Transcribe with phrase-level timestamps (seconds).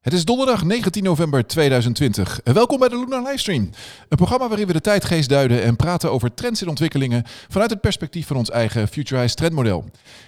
[0.00, 2.40] Het is donderdag 19 november 2020.
[2.44, 3.70] Welkom bij de Lunar Livestream.
[4.08, 7.80] Een programma waarin we de tijdgeest duiden en praten over trends en ontwikkelingen vanuit het
[7.80, 9.84] perspectief van ons eigen Futurized trendmodel.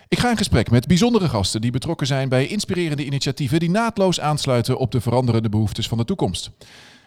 [0.08, 4.20] Ik ga in gesprek met bijzondere gasten die betrokken zijn bij inspirerende initiatieven die naadloos
[4.20, 6.50] aansluiten op de veranderende behoeftes van de toekomst.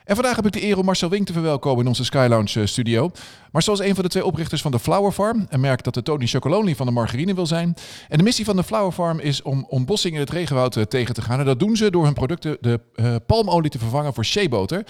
[0.06, 2.60] En vandaag heb ik de eer om Marcel Wink te verwelkomen in onze Sky Lounge
[2.60, 3.12] eh, studio.
[3.52, 6.02] Marcel is een van de twee oprichters van de Flower Farm, een merk dat de
[6.02, 7.76] Tony Chocolonely van de margarine wil zijn.
[8.10, 11.14] En de missie van de Flower Farm is om ontbossing in het regenwoud eh, tegen
[11.14, 11.40] te gaan.
[11.40, 14.84] En dat doen ze door hun producten de uh, palmolie te vervangen voor sheeboter.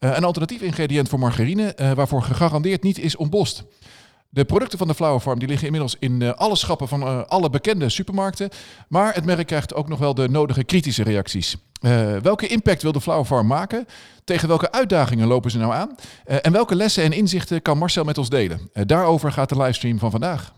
[0.00, 3.64] Uh, een alternatief ingrediënt voor margarine, waarvoor gegarandeerd niet is ontbost.
[4.32, 7.22] De producten van de Flower Farm die liggen inmiddels in uh, alle schappen van uh,
[7.26, 8.48] alle bekende supermarkten.
[8.88, 11.56] Maar het merk krijgt ook nog wel de nodige kritische reacties.
[11.80, 13.86] Uh, welke impact wil de Flower Farm maken?
[14.24, 15.94] Tegen welke uitdagingen lopen ze nou aan?
[16.24, 18.70] en welke lessen en inzichten kan Marcel met ons delen?
[18.72, 20.52] daarover gaat de livestream van vandaag.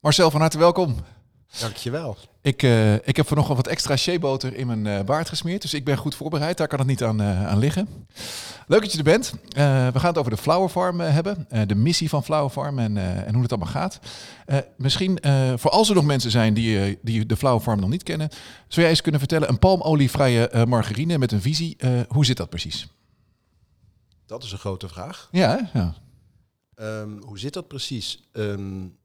[0.00, 0.96] Marcel, van harte welkom.
[1.60, 2.16] Dankjewel.
[2.42, 5.84] Ik, uh, ik heb vanochtend wat extra sheeboter in mijn uh, baard gesmeerd, dus ik
[5.84, 6.56] ben goed voorbereid.
[6.56, 7.88] Daar kan het niet aan, uh, aan liggen.
[8.66, 9.34] Leuk dat je er bent.
[9.92, 13.32] we gaan het over de Flower Farm hebben, de missie van Flower Farm en, en
[13.32, 14.00] hoe het allemaal gaat.
[14.76, 15.18] misschien,
[15.56, 18.28] voor als er nog mensen zijn die, die de Flower Farm nog niet kennen,
[18.68, 21.76] zou jij eens kunnen vertellen, een palmolievrije margarine met een visie,
[22.08, 22.88] hoe zit dat precies?
[24.26, 25.28] Dat is een grote vraag.
[25.30, 25.94] Ja, ja.
[26.80, 28.28] Um, hoe zit dat precies?
[28.32, 28.98] Um,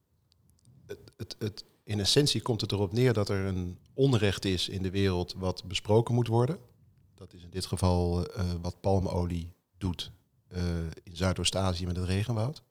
[1.17, 4.89] het, het, in essentie komt het erop neer dat er een onrecht is in de
[4.89, 6.57] wereld wat besproken moet worden.
[7.15, 10.11] Dat is in dit geval uh, wat palmolie doet
[10.49, 10.63] uh,
[11.03, 12.63] in Zuidoost-Azië met het regenwoud.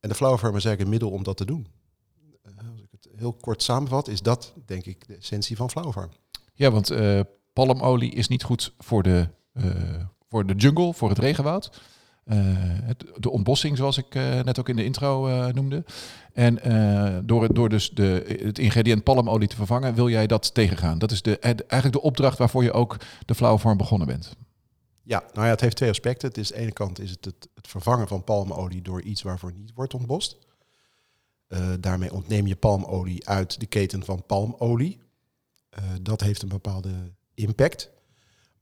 [0.00, 1.66] En de Flower Farm is eigenlijk een middel om dat te doen.
[2.46, 5.92] Uh, als ik het heel kort samenvat, is dat denk ik de essentie van Flower
[5.92, 6.10] Farm.
[6.54, 6.92] Ja, want
[7.52, 9.28] palmolie is niet goed voor de,
[10.28, 11.80] voor de jungle, voor het regenwoud.
[12.24, 15.84] Het, de ontbossing, zoals ik uh, net ook in de intro uh, noemde.
[16.32, 16.58] En
[17.26, 20.98] door, door dus de, het ingrediënt palmolie te vervangen, wil jij dat tegengaan.
[20.98, 24.36] Dat is de, eigenlijk de opdracht waarvoor je ook de Farm begonnen bent.
[25.02, 26.28] Ja, nou ja, het heeft twee aspecten.
[26.28, 29.52] Het is, de ene kant is het, het het vervangen van palmolie door iets waarvoor
[29.52, 30.38] niet wordt ontbost.
[31.80, 35.00] daarmee ontneem je palmolie uit de keten van palmolie.
[36.02, 37.90] dat heeft een bepaalde impact.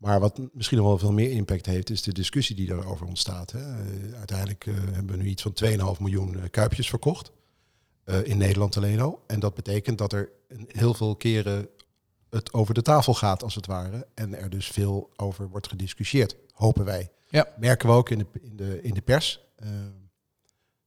[0.02, 3.50] Maar wat misschien nog wel veel meer impact heeft, is de discussie die daarover ontstaat.
[3.50, 3.58] Hè.
[3.60, 7.32] Uh, uiteindelijk uh, hebben we nu iets van 2,5 miljoen uh, kuipjes verkocht.
[8.24, 9.22] in Nederland alleen al.
[9.26, 10.30] En dat betekent dat er
[10.66, 11.68] heel veel keren
[12.30, 14.06] het over de tafel gaat, als het ware.
[14.14, 17.10] En er dus veel over wordt gediscussieerd, hopen wij.
[17.28, 17.48] Ja.
[17.58, 19.40] Merken we ook in de, in de, in de pers.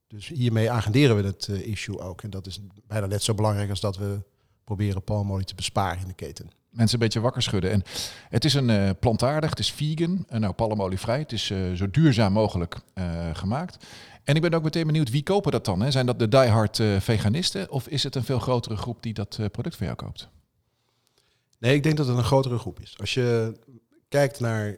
[0.06, 2.22] dus hiermee agenderen we het issue ook.
[2.22, 4.22] En dat is bijna net zo belangrijk als dat we
[4.64, 7.70] proberen palmolie te besparen in de keten mensen een beetje wakker schudden.
[7.70, 7.82] En
[8.28, 11.18] het is een uh, plantaardig, het is vegan, uh, nou palmolievrij.
[11.18, 12.76] Het is uh, zo duurzaam mogelijk
[13.32, 13.86] gemaakt.
[14.24, 15.80] En ik ben ook meteen benieuwd, wie kopen dat dan?
[15.80, 15.90] Hè?
[15.90, 19.76] Zijn dat de diehard veganisten of is het een veel grotere groep die dat product
[19.76, 20.28] van jou koopt?
[21.58, 22.98] Nee, ik denk dat het een grotere groep is.
[22.98, 23.56] Als je
[24.08, 24.76] kijkt naar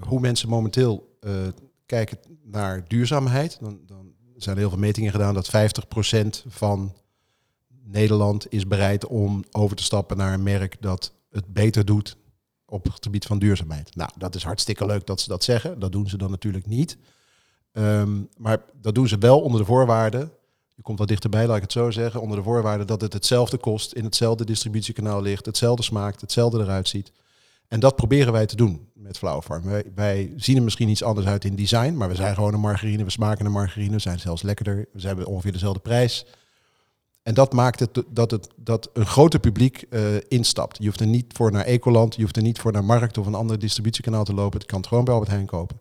[0.00, 1.18] hoe mensen momenteel
[1.86, 5.50] kijken naar duurzaamheid, dan, dan zijn er heel veel metingen gedaan dat
[6.46, 6.94] 50% van
[7.84, 12.16] Nederland is bereid om over te stappen naar een merk dat het beter doet
[12.64, 13.96] op het gebied van duurzaamheid.
[13.96, 15.78] Nou, dat is hartstikke leuk dat ze dat zeggen.
[15.78, 16.98] Dat doen ze dan natuurlijk niet.
[17.72, 20.32] Um, maar dat doen ze wel onder de voorwaarden.
[20.74, 22.20] Je komt wat dichterbij, laat ik het zo zeggen.
[22.20, 26.88] Onder de voorwaarden dat het hetzelfde kost, in hetzelfde distributiekanaal ligt, hetzelfde smaakt, hetzelfde eruit
[26.88, 27.12] ziet.
[27.68, 29.62] En dat proberen wij te doen met Flower Farm.
[29.62, 32.60] Wij, wij, zien er misschien iets anders uit in design, maar we zijn gewoon een
[32.60, 33.04] margarine.
[33.04, 34.88] We smaken een margarine, we zijn zelfs lekkerder.
[34.92, 36.26] We hebben ongeveer dezelfde prijs.
[37.26, 40.78] En dat maakt het dat, het, dat een groter publiek uh, instapt.
[40.78, 43.26] Je hoeft er niet voor naar Ecoland, je hoeft er niet voor naar Markt of
[43.26, 44.58] een ander distributiekanaal te lopen.
[44.58, 45.80] Het kan het gewoon bij Albert Heijn kopen.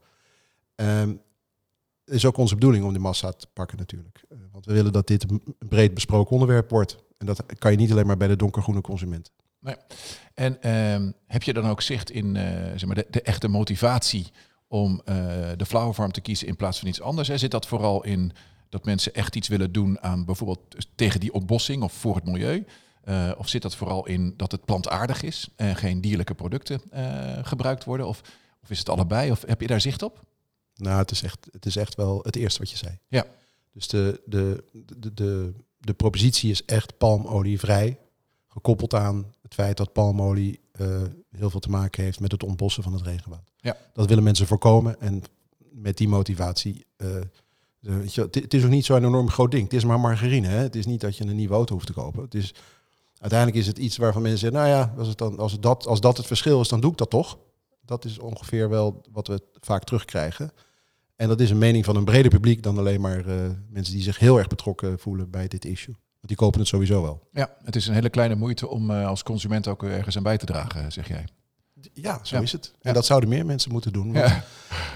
[0.75, 1.21] Um,
[2.05, 4.23] is ook onze bedoeling om die massa te pakken natuurlijk.
[4.29, 6.97] Uh, want we willen dat dit een breed besproken onderwerp wordt.
[7.17, 9.31] En dat kan je niet alleen maar bij de donkergroene consument.
[9.59, 9.75] Nee.
[10.33, 14.27] En um, heb je dan ook zicht in uh, zeg maar de, echte motivatie
[14.67, 15.01] om
[15.57, 17.27] de Flower Farm te kiezen in plaats van iets anders?
[17.27, 17.37] Hè?
[17.37, 18.31] Zit dat vooral in
[18.69, 20.59] dat mensen echt iets willen doen aan bijvoorbeeld
[20.95, 22.65] tegen die ontbossing of voor het milieu?
[23.05, 27.37] Uh, of zit dat vooral in dat het plantaardig is en geen dierlijke producten uh,
[27.41, 28.07] gebruikt worden?
[28.07, 28.21] Of,
[28.63, 29.31] of is het allebei?
[29.31, 30.23] Of heb je daar zicht op?
[30.75, 32.99] Nou, het is echt, het is echt wel het eerste wat je zei.
[33.07, 33.25] Ja.
[33.71, 34.63] Dus de, de,
[34.97, 37.99] de, de, de propositie is echt palmolievrij.
[38.47, 41.01] Gekoppeld aan het feit dat palmolie uh,
[41.31, 43.51] heel veel te maken heeft met het ontbossen van het regenwoud.
[43.57, 43.77] Ja.
[43.93, 45.01] Dat willen mensen voorkomen.
[45.01, 45.23] En
[45.71, 46.85] met die motivatie
[48.31, 49.63] het is ook niet zo'n enorm groot ding.
[49.63, 50.47] Het is maar margarine.
[50.47, 50.57] Hè?
[50.57, 52.23] Het is niet dat je een nieuwe auto hoeft te kopen.
[52.23, 52.53] Het is,
[53.17, 56.01] uiteindelijk is het iets waarvan mensen zeggen, nou ja, als, het dan, als, dat, als
[56.01, 57.37] dat het verschil is, dan doe ik dat toch.
[57.85, 60.51] Dat is ongeveer wel wat we vaak terugkrijgen.
[61.15, 63.35] En dat is een mening van een breder publiek dan alleen maar uh,
[63.69, 65.95] mensen die zich heel erg betrokken voelen bij dit issue.
[65.95, 67.27] Want die kopen het sowieso wel.
[67.31, 70.37] Ja, het is een hele kleine moeite om uh, als consument ook ergens aan bij
[70.37, 71.25] te dragen, zeg jij.
[71.93, 72.73] Ja, zo is het.
[72.81, 74.13] En dat zouden meer mensen moeten doen.
[74.13, 74.43] Want, ja.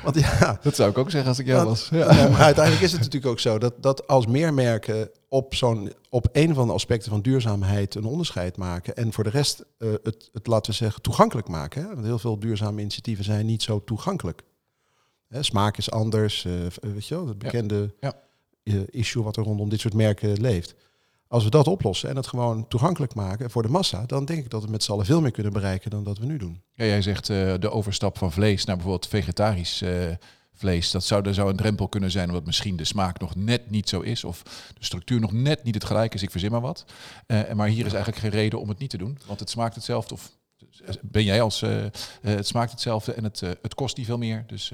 [0.04, 1.90] want ja, dat zou ik ook zeggen als ik jou was.
[1.94, 2.06] Ja.
[2.06, 6.28] maar uiteindelijk is het natuurlijk ook zo dat, dat als meer merken op, zo'n, op
[6.32, 10.30] een van de aspecten van duurzaamheid een onderscheid maken en voor de rest uh, het,
[10.34, 11.82] het, laten we zeggen, toegankelijk maken.
[11.82, 11.88] Hè?
[11.88, 14.42] Want heel veel duurzame initiatieven zijn niet zo toegankelijk.
[15.28, 16.54] Hè, smaak is anders, uh,
[16.94, 18.14] weet je wel, het bekende ja.
[18.64, 18.84] Ja.
[18.90, 20.76] issue wat er rondom dit soort merken leeft.
[21.32, 24.50] Als we dat oplossen en het gewoon toegankelijk maken voor de massa, dan denk ik
[24.50, 26.62] dat we met z'n allen veel meer kunnen bereiken dan dat we nu doen.
[26.74, 29.92] Ja, jij zegt uh, de overstap van vlees naar bijvoorbeeld vegetarisch uh,
[30.54, 30.92] vlees.
[30.92, 33.90] Dat zou, er zou een drempel kunnen zijn, omdat misschien de smaak nog net niet
[33.90, 34.24] zo is.
[34.24, 34.44] Of
[34.78, 36.22] de structuur nog net niet het gelijk is.
[36.22, 36.86] Ik verzin maar wat.
[37.28, 39.18] Uh, maar hier is eigenlijk geen reden om het niet te doen.
[39.26, 40.14] Want het smaakt hetzelfde.
[40.14, 40.32] Of
[41.02, 41.64] ben jij als
[42.22, 44.44] het smaakt hetzelfde en het, het kost niet veel meer.
[44.48, 44.72] Dus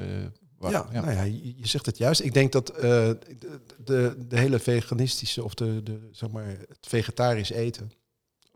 [0.57, 2.21] Waar, ja, ja, Nou ja, je, je, zegt het juist.
[2.21, 6.77] Ik denk dat uh, de, de, de, hele veganistische of de, de, zeg maar, het
[6.87, 7.91] vegetarisch eten,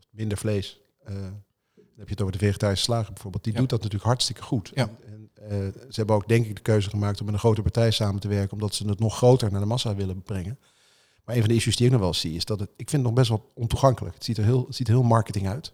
[0.09, 0.79] minder vlees.
[1.09, 1.13] Uh,
[1.75, 3.43] dan heb je het over de vegetarische slager bijvoorbeeld.
[3.43, 3.59] Die ja.
[3.59, 4.71] doet dat natuurlijk hartstikke goed.
[4.73, 4.89] Ja.
[5.05, 7.61] En, en uh, ze hebben ook denk ik de keuze gemaakt om met een grote
[7.61, 10.59] partij samen te werken, omdat ze het nog groter naar de massa willen brengen.
[11.23, 12.91] Maar een van de issues die ik nog wel zie, is dat het, ik vind
[12.91, 14.15] het nog best wel ontoegankelijk.
[14.15, 15.73] Het ziet er heel, het ziet er heel marketing uit.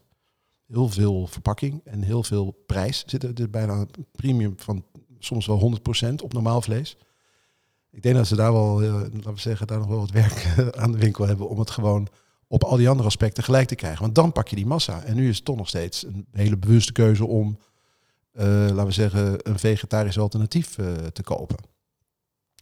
[0.67, 3.03] Heel veel verpakking en heel veel prijs.
[3.05, 4.85] Zit er, er bijna een premium van
[5.25, 5.79] soms wel
[6.11, 6.97] 100% op normaal vlees.
[7.91, 10.55] Ik denk dat ze daar wel, uh, laten we zeggen, daar nog wel wat werk
[10.81, 12.07] aan de winkel hebben om het gewoon
[12.47, 14.01] op al die andere aspecten gelijk te krijgen.
[14.01, 15.03] Want dan pak je die massa.
[15.03, 17.57] En nu is het toch nog steeds een hele bewuste keuze om,
[18.33, 20.75] uh, laten we zeggen, een vegetarisch alternatief
[21.13, 21.57] te kopen.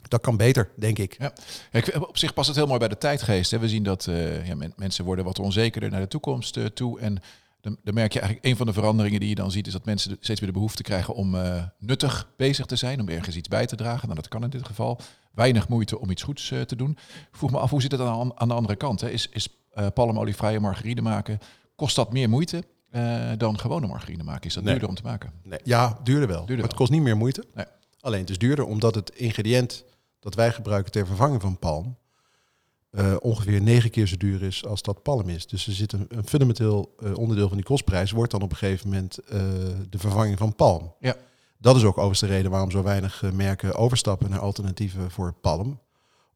[0.07, 1.15] Dat kan beter, denk ik.
[1.19, 1.33] Ja.
[1.71, 3.51] Ik, op zich past het heel mooi bij de tijdgeest.
[3.51, 3.59] Hè.
[3.59, 4.03] We zien dat
[4.43, 6.99] ja, men, mensen worden wat onzekerder naar de toekomst toe.
[6.99, 7.21] En
[7.63, 9.85] dan, dan, merk je eigenlijk een van de veranderingen die je dan ziet, is dat
[9.85, 13.47] mensen steeds weer de behoefte krijgen om uh, nuttig bezig te zijn, om ergens iets
[13.47, 14.07] bij te dragen.
[14.07, 14.99] Nou, dat kan in dit geval.
[15.33, 16.91] Weinig moeite om iets goeds uh, te doen.
[16.91, 19.01] Ik vroeg me af, hoe zit het aan, aan de andere kant?
[19.01, 19.09] Hè?
[19.09, 21.39] Is, is uh, palmolievrije margarine maken,
[21.75, 22.63] kost dat meer moeite
[23.37, 24.47] dan gewone margarine maken?
[24.47, 24.71] Is dat nee.
[24.71, 25.31] duurder om te maken?
[25.43, 25.59] Nee.
[25.63, 26.37] Ja, duurder wel.
[26.37, 27.43] Duurder maar het kost niet meer moeite.
[27.53, 27.65] Nee.
[27.99, 29.85] Alleen het is duurder omdat het ingrediënt
[30.19, 31.97] dat wij gebruiken ter vervanging van palm,
[32.95, 35.47] uh, ongeveer negen keer zo duur is als dat palm is.
[35.47, 38.57] Dus er zit een, een fundamenteel uh, onderdeel van die kostprijs, wordt dan op een
[38.57, 39.39] gegeven moment uh,
[39.89, 40.93] de vervanging van palm.
[40.99, 41.15] Ja.
[41.57, 45.79] Dat is ook overigens de reden waarom zo weinig merken overstappen naar alternatieven voor palm.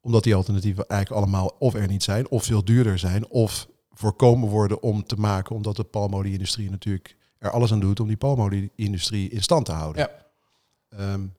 [0.02, 4.50] Omdat die alternatieven eigenlijk allemaal of er niet zijn, of veel duurder zijn, of voorkomen
[4.50, 9.30] worden om te maken, omdat de palmolie-industrie natuurlijk er alles aan doet om die palmolie-industrie
[9.30, 10.10] in stand te houden.
[10.90, 11.14] Ja.
[11.14, 11.34] Um,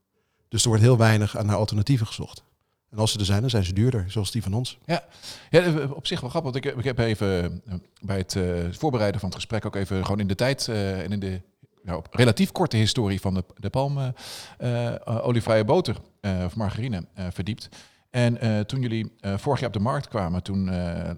[0.48, 2.42] dus er wordt heel weinig naar alternatieven gezocht.
[2.90, 4.78] En als ze er zijn, dan zijn ze duurder, zoals die van ons.
[4.84, 5.04] Ja,
[5.50, 6.52] ja op zich wel grappig.
[6.52, 7.62] Want ik, ik heb even
[8.00, 11.20] bij het uh, voorbereiden van het gesprek ook even gewoon in de tijd en in
[11.20, 11.40] de
[11.82, 14.14] nou, relatief korte historie van de, de palm
[14.60, 15.96] uh, boter
[16.44, 17.68] of margarine verdiept.
[18.10, 21.10] En uh, toen jullie uh, vorig jaar op de markt kwamen, toen, uh,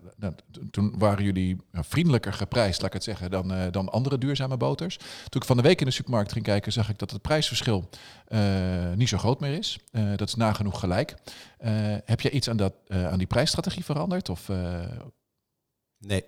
[0.71, 4.97] toen waren jullie vriendelijker geprijsd, laat ik het zeggen, dan, dan andere duurzame boters.
[4.97, 7.89] Toen ik van de week in de supermarkt ging kijken, zag ik dat het prijsverschil
[8.95, 9.79] niet zo groot meer is.
[10.17, 11.15] dat is nagenoeg gelijk.
[12.05, 14.29] heb jij iets aan, dat, aan die prijsstrategie veranderd?
[14.29, 14.49] Of,
[16.01, 16.25] Nee,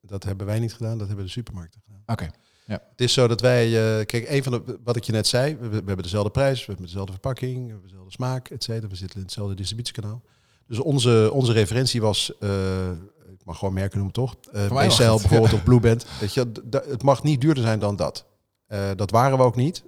[0.00, 2.02] dat hebben wij niet gedaan, dat hebben de supermarkten gedaan.
[2.06, 2.12] Oké.
[2.12, 2.30] Okay.
[2.66, 2.82] Ja.
[2.90, 5.56] Het is zo dat wij, uh, kijk, een van de, wat ik je net zei,
[5.56, 8.88] we, we, hebben dezelfde prijs, we hebben dezelfde verpakking, we hebben dezelfde smaak, et cetera.
[8.88, 10.22] We zitten in hetzelfde distributiekanaal.
[10.66, 12.90] Dus onze, onze referentie was, uh,
[13.32, 15.56] ik mag gewoon merken noemen toch, uh, BCL bijvoorbeeld ja.
[15.56, 16.06] of Blueband.
[16.20, 18.26] Weet je, het mag niet duurder zijn dan dat.
[18.68, 19.84] Uh, dat waren we ook niet.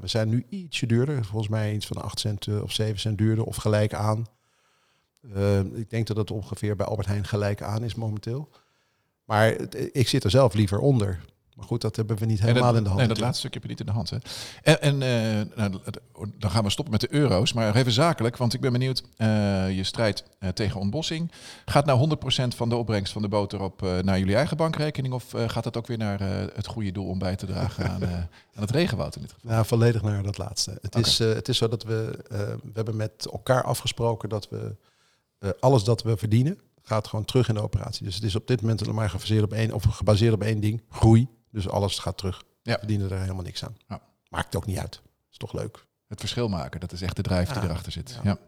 [0.02, 3.56] zijn nu ietsje duurder, volgens mij iets van 8 cent of 7 cent duurder of
[3.56, 4.26] gelijk aan.
[5.74, 8.48] ik denk dat het ongeveer bij Albert Heijn gelijk aan is momenteel.
[9.24, 9.56] Maar
[9.92, 11.20] ik zit er zelf liever onder.
[11.54, 13.00] Maar goed, dat hebben we niet helemaal dat, in de hand.
[13.00, 14.10] Nee, dat laatste stuk heb je niet in de hand.
[14.10, 14.16] Hè?
[14.62, 15.80] En, en uh, nou,
[16.38, 17.52] dan gaan we stoppen met de euro's.
[17.52, 19.02] Maar even zakelijk, want ik ben benieuwd.
[19.02, 21.32] Uh, je strijd uh, tegen ontbossing.
[21.64, 25.14] Gaat nou 100% van de opbrengst van de boter op naar jullie eigen bankrekening?
[25.14, 26.20] Of gaat dat ook weer naar
[26.54, 28.04] het goede doel om bij te dragen aan,
[28.54, 29.50] aan het regenwoud in dit geval?
[29.50, 30.70] Nou, volledig naar dat laatste.
[30.70, 31.02] Het, okay.
[31.02, 32.18] is, het is zo dat we,
[32.62, 34.76] we hebben met elkaar afgesproken dat we
[35.60, 38.04] alles dat we verdienen, gaat gewoon terug in de operatie.
[38.04, 40.82] Dus het is op dit moment maar gebaseerd op één, of gebaseerd op één ding,
[40.90, 41.28] groei.
[41.52, 42.42] Dus alles gaat terug.
[42.62, 42.72] Ja.
[42.72, 43.76] We verdienen er helemaal niks aan.
[43.88, 44.00] Ja.
[44.28, 45.00] Maakt ook niet uit.
[45.30, 45.86] Is toch leuk.
[46.08, 47.60] Het verschil maken, dat is echt de drijf ja.
[47.60, 48.18] die erachter zit.
[48.22, 48.38] Ja,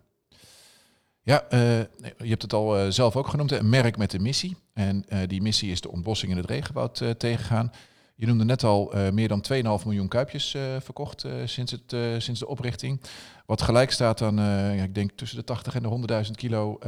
[1.23, 1.45] ja.
[1.51, 1.79] uh,
[2.19, 4.57] je hebt het al uh, zelf ook genoemd, een merk met een missie.
[4.73, 7.73] En uh, die missie is de ontbossing in het regenwoud tegengaan.
[8.17, 13.01] Je noemde net al meer dan 2,5 miljoen kuipjes verkocht sinds, het, sinds de oprichting.
[13.47, 14.37] Wat gelijk staat aan,
[14.77, 16.79] ja, ik denk tussen de 80 en de 100.000 kilo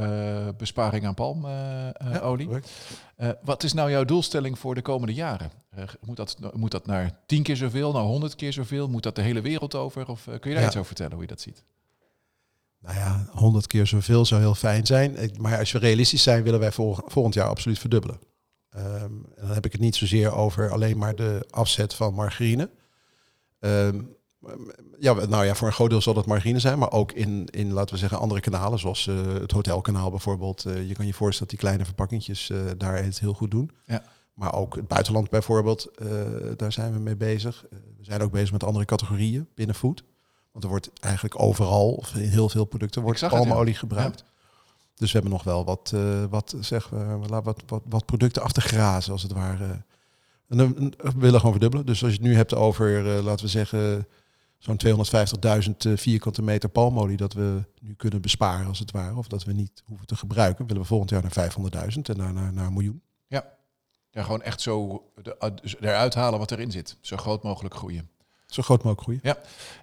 [0.57, 2.49] besparing aan palmolie.
[2.49, 5.51] Uh, wat is nou jouw doelstelling voor de komende jaren?
[5.77, 8.87] Eh, moet, dat, moet dat naar tien keer zoveel, naar honderd keer zoveel?
[8.87, 10.07] Moet dat de hele wereld over?
[10.09, 10.65] Of eh, kun je daar Ja.
[10.65, 11.63] iets over vertellen hoe je dat ziet?
[12.79, 15.17] Nou ja, 100 keer zoveel zou heel fijn zijn.
[15.39, 18.19] Maar als we realistisch zijn, willen wij vol- volgend jaar absoluut verdubbelen.
[18.69, 22.69] Ehm, en dan heb ik het niet zozeer over alleen maar de afzet van margarine.
[23.59, 24.01] Ehm,
[24.99, 27.71] ja, nou ja, voor een groot deel zal dat margarine zijn, maar ook in, in
[27.73, 30.61] laten we zeggen, andere kanalen, zoals eh, het hotelkanaal bijvoorbeeld.
[30.61, 33.71] Je kan je voorstellen dat die kleine verpakkingjes daar het heel goed doen.
[33.85, 34.03] Ja.
[34.37, 36.07] Maar ook het buitenland bijvoorbeeld, eh,
[36.55, 37.65] daar zijn we mee bezig.
[37.69, 40.03] Eh, we zijn ook bezig met andere categorieën binnen food.
[40.51, 43.47] Want er wordt eigenlijk overal, of in heel veel producten, wordt zag het, ja.
[43.47, 44.23] palmolie gebruikt.
[44.95, 46.89] Dus we hebben nog wel wat, eh, wat, zeg,
[47.29, 49.83] wat, wat, wat, producten af te grazen, als het ware.
[50.47, 51.85] En we willen gewoon verdubbelen.
[51.85, 54.07] Dus als je het nu hebt over, laten we zeggen,
[54.57, 59.15] zo'n 250.000 eh, vierkante meter palmolie dat we nu kunnen besparen, als het ware.
[59.15, 61.51] Of dat we niet hoeven te gebruiken, willen we volgend jaar naar
[61.93, 63.01] 500.000 en naar, naar een miljoen.
[63.27, 63.56] Ja,
[64.11, 66.97] gewoon echt zo de, uh, dus eruit halen wat erin zit.
[67.01, 68.09] Zo groot mogelijk groeien.
[68.47, 69.37] Zo groot mogelijk groeien.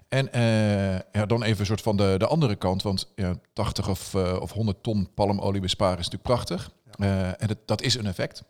[0.07, 2.83] En eh, ja, dan even een soort van de, de andere kant.
[2.83, 6.71] Want ja, 80 of, eh, of 100 ton palmolie besparen is natuurlijk prachtig.
[6.97, 8.43] Eh, en dat, dat is een effect.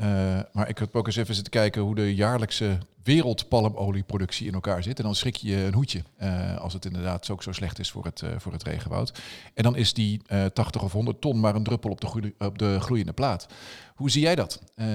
[0.00, 4.82] Eh, maar ik heb ook eens even zitten kijken hoe de jaarlijkse wereldpalmolieproductie in elkaar
[4.82, 4.98] zit.
[4.98, 8.04] En dan schrik je een hoedje als als het inderdaad ook zo slecht is voor
[8.04, 9.20] het, eh, voor het regenwoud.
[9.54, 12.34] En dan is die eh 80 of 100 ton maar een druppel op de, groei-
[12.38, 13.46] op de gloeiende plaat.
[13.94, 14.62] Hoe zie jij dat?
[14.74, 14.86] Eh,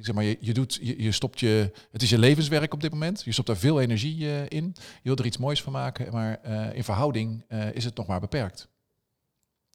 [0.00, 2.92] zeg maar, je, je, doet, je, je stopt je, het is je levenswerk op dit
[2.92, 3.22] moment.
[3.24, 4.64] Je stopt daar veel energie eh, in.
[4.76, 8.06] Je wilt er iets moois van maken, maar eh, in verhouding eh, is het nog
[8.06, 8.68] maar beperkt.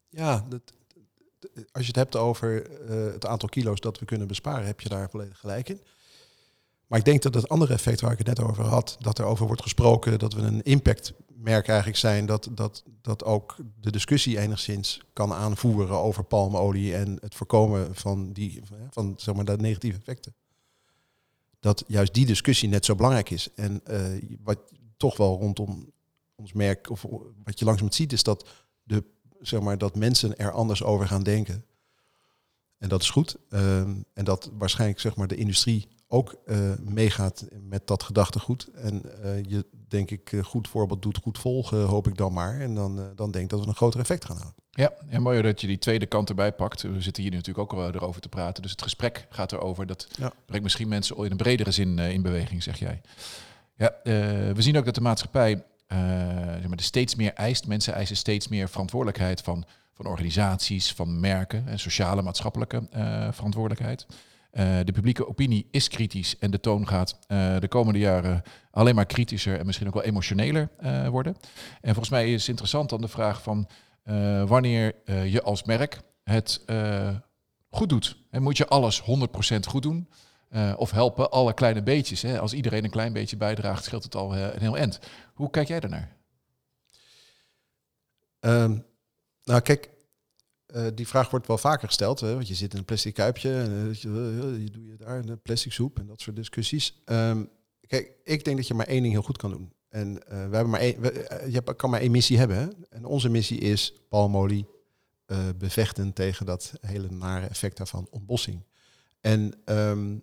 [0.10, 0.74] Ja, dat-
[1.72, 4.90] als je het hebt over eh, het aantal kilo's dat we kunnen besparen, heb je
[4.90, 5.82] daar volledig gelijk in.
[6.88, 9.26] Maar ik denk dat het andere effect waar ik het net over had, dat er
[9.26, 14.40] over wordt gesproken, dat we een impactmerk eigenlijk zijn, dat, dat, dat ook de discussie
[14.40, 19.98] enigszins kan aanvoeren over palmolie en het voorkomen van, die, van zeg maar, de negatieve
[19.98, 20.36] effecten.
[21.60, 23.50] Dat juist die discussie net zo belangrijk is.
[23.56, 24.02] En eh,
[24.44, 24.60] wat
[24.98, 25.92] toch wel rondom
[26.36, 27.06] ons merk, of
[27.44, 28.50] wat je langzaam ziet, is dat
[28.84, 29.04] de
[29.44, 31.66] zeg maar, dat mensen er anders over gaan denken.
[32.78, 33.36] En dat is goed.
[33.50, 38.68] Ehm, en dat waarschijnlijk zeg maar, de industrie ook eh, meegaat met dat gedachtegoed.
[38.74, 42.60] En eh, je, denk ik, goed voorbeeld doet goed volgen, hoop ik dan maar.
[42.60, 44.54] En dan, eh, dan denk ik dat we een groter effect gaan halen.
[44.72, 46.82] Ja, en mooi dat je die tweede kant erbij pakt.
[46.82, 48.62] We zitten hier natuurlijk ook al erover te praten.
[48.62, 49.86] Dus het gesprek gaat erover.
[49.88, 50.32] Dat Ja.
[50.46, 53.02] brengt misschien mensen in een bredere zin in beweging, zeg jij.
[53.76, 53.96] Ja,
[54.54, 55.64] we zien ook dat de maatschappij
[56.60, 57.68] zeg maar, er steeds meer eist.
[57.68, 64.06] Mensen eisen steeds meer verantwoordelijkheid van, van organisaties, van merken en sociale, maatschappelijke eh, verantwoordelijkheid.
[64.52, 68.96] Eh, de publieke opinie is kritisch en de toon gaat eh, de komende jaren alleen
[68.96, 71.36] maar kritischer en misschien ook wel emotioneler eh, worden.
[71.82, 73.68] En volgens mij is interessant dan de vraag van
[74.04, 77.10] eh, wanneer eh, je als merk het eh,
[77.70, 78.18] goed doet.
[78.30, 79.06] En moet je alles 100%
[79.68, 80.10] goed doen?
[80.54, 82.22] Eh, of helpen alle kleine beetjes.
[82.22, 82.40] Hè?
[82.40, 85.00] Als iedereen een klein beetje bijdraagt, scheelt het al eh, een heel eind.
[85.34, 86.16] Hoe kijk jij daarnaar?
[88.40, 88.78] Ehm,
[89.44, 89.90] nou, kijk,
[90.66, 92.20] eh, die vraag wordt wel vaker gesteld.
[92.20, 95.72] Hè, want je zit in een plastic kuipje en je, doe je daar een plastic
[95.72, 97.02] soep en dat soort discussies.
[97.06, 97.44] Ehm,
[97.88, 99.74] kijk, ik denk dat je maar één ding heel goed kan doen.
[99.90, 101.02] En we hebben maar één,
[101.52, 102.58] je kan maar één missie hebben.
[102.58, 102.68] Hè?
[102.90, 104.68] En onze missie is palmolie
[105.58, 108.64] bevechten tegen dat hele nare effect daarvan, ontbossing.
[109.22, 110.16] En ehm,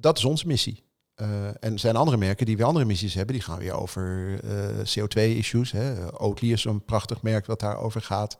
[0.00, 0.84] dat is onze missie.
[1.14, 3.34] Eh, en er zijn andere merken die weer andere missies hebben.
[3.34, 5.74] Die gaan weer over eh, CO2-issues.
[6.12, 8.36] Oatly is zo'n prachtig merk wat daarover gaat.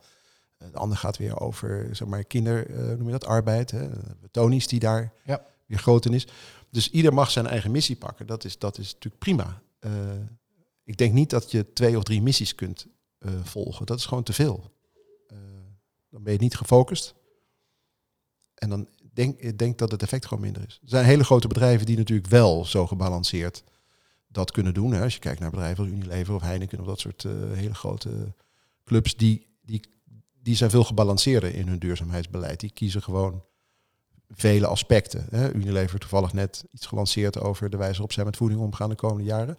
[0.58, 3.70] Eh, de ander gaat weer over zeg maar, kinder, noem je dat, arbeid.
[3.70, 3.88] Hè?
[4.30, 5.42] Tony's die daar Ja.
[5.66, 6.26] weer groot in is.
[6.70, 8.26] Dus ieder mag zijn eigen missie pakken.
[8.26, 9.62] Dat is, dat is natuurlijk prima.
[10.84, 12.86] Ik denk niet dat je twee of drie missies kunt
[13.42, 13.86] volgen.
[13.86, 14.72] Dat is gewoon te veel.
[16.10, 17.14] Dan ben je niet gefocust.
[18.54, 20.78] En dan denk ik denk dat het effect gewoon minder is.
[20.82, 23.64] Er zijn hele grote bedrijven die natuurlijk wel zo gebalanceerd
[24.28, 24.92] dat kunnen doen.
[24.92, 25.02] Hè.
[25.02, 28.34] Als je kijkt naar bedrijven als Unilever of Heineken of dat soort eh, hele grote
[28.84, 29.82] clubs, die, die,
[30.42, 32.60] die zijn veel gebalanceerder in hun duurzaamheidsbeleid.
[32.60, 33.44] Die kiezen gewoon
[34.30, 35.26] vele aspecten.
[35.30, 35.52] Hè.
[35.52, 39.24] Unilever toevallig net iets gelanceerd over de wijze waarop zij met voeding omgaan de komende
[39.24, 39.58] jaren.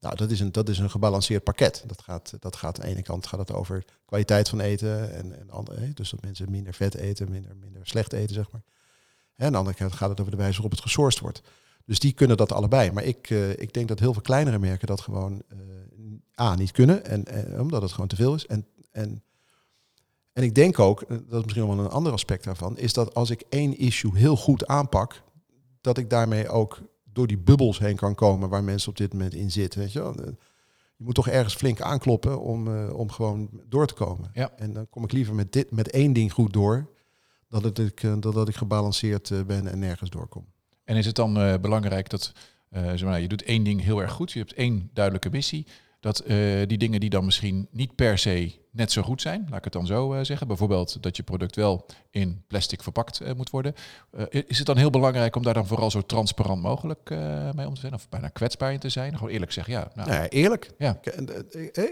[0.00, 1.84] Nou, dat is een, dat is een gebalanceerd pakket.
[1.86, 5.38] Dat gaat, dat gaat aan de ene kant gaat het over kwaliteit van eten en,
[5.38, 8.62] en andere, dus dat mensen minder vet eten, minder, minder slecht eten, zeg maar.
[9.38, 11.42] En aan de andere kant gaat het over de wijze waarop het gesourced wordt.
[11.84, 12.92] Dus die kunnen dat allebei.
[12.92, 15.58] Maar ik, eh, ik denk dat heel veel kleinere merken dat gewoon eh,
[16.40, 17.04] A, niet kunnen.
[17.04, 18.46] En, en omdat het gewoon te veel is.
[18.46, 19.22] En, en,
[20.38, 23.14] en ik denk ook, eh, dat is misschien wel een ander aspect daarvan, is dat
[23.14, 25.22] als ik één issue heel goed aanpak,
[25.80, 26.80] dat ik daarmee ook
[27.12, 29.80] door die bubbels heen kan komen waar mensen op dit moment in zitten.
[29.80, 30.14] Weet je, wel.
[30.14, 30.32] Eh,
[30.96, 34.30] je moet toch ergens flink aankloppen om, eh, om gewoon door te komen.
[34.32, 34.52] Ja.
[34.56, 36.90] En dan kom ik liever met, dit, met één ding goed door,
[37.48, 40.46] dat ik, eh, dan dat ik gebalanceerd eh, ben en nergens doorkom.
[40.84, 42.32] En is het dan eh, belangrijk dat
[42.70, 45.66] eh, zeg maar, je doet één ding heel erg goed, je hebt één duidelijke missie,
[46.00, 46.24] dat
[46.66, 49.72] die dingen die dan misschien niet per se net zo goed zijn, laat ik het
[49.72, 53.74] dan zo eh, zeggen, bijvoorbeeld dat je product wel in plastic verpakt eh, moet worden,
[54.10, 57.10] eh, is het dan heel belangrijk om daar dan vooral zo transparant mogelijk
[57.54, 59.14] mee om te zijn, of bijna kwetsbaar in te zijn?
[59.16, 59.90] Gewoon eerlijk zeggen, ja.
[59.94, 60.70] Nou, Nou ja, eerlijk.
[60.78, 61.00] Ja.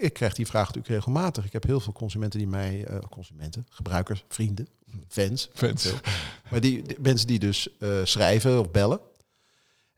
[0.01, 1.45] Ik, krijg die vraag natuurlijk regelmatig.
[1.45, 4.69] Ik heb heel veel consumenten die mij, consumenten, gebruikers, vrienden,
[5.09, 5.93] fans, Fans.
[6.51, 7.69] maar die, die mensen die dus
[8.05, 9.01] schrijven of bellen.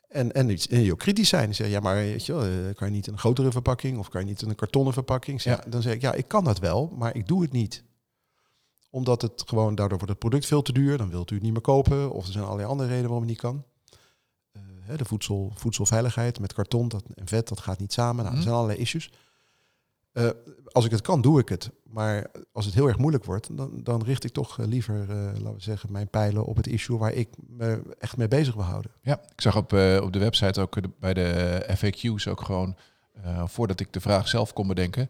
[0.09, 1.55] En, en, en ook kritisch zijn.
[1.55, 4.21] Zeggen, ja, maar weet je wel, eh, kan je niet een grotere verpakking of kan
[4.21, 5.41] je niet een kartonnen verpakking?
[5.41, 7.85] Zeg, Dan zeg ik, ja, ik kan dat wel, maar ik doe het niet.
[8.91, 10.99] Omdat het gewoon, daardoor wordt het product veel te duur.
[10.99, 12.13] Dan wilt u het niet meer kopen.
[12.13, 13.65] Of er zijn allerlei andere redenen waarom het niet kan.
[14.53, 18.17] Eh, de voedsel, voedselveiligheid met karton dat, en vet, dat gaat niet samen.
[18.17, 18.37] Nou, Mhm.
[18.37, 19.11] er zijn allerlei issues.
[20.13, 20.29] Eh,
[20.67, 21.71] als ik het kan, doe ik het.
[21.83, 25.17] Maar als het heel erg moeilijk wordt, dan, dan richt ik toch eh, liever, eh,
[25.17, 28.65] laten we zeggen, mijn pijlen op het issue waar ik me echt mee bezig wil
[28.65, 28.91] houden.
[29.03, 29.73] Ja, ik zag op,
[30.03, 32.77] op de website ook de- bij de FAQ's ook gewoon,
[33.45, 35.09] voordat ik de vraag zelf kon bedenken,